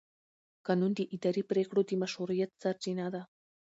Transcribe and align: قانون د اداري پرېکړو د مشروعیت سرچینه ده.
قانون 0.65 0.91
د 0.95 0.99
اداري 1.15 1.43
پرېکړو 1.51 1.81
د 1.85 1.91
مشروعیت 2.01 2.51
سرچینه 2.61 3.05
ده. 3.13 3.21